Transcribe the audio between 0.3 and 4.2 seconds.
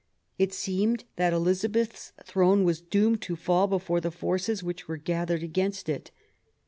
It seemed that Elizabeth's throne was doomed to fall before the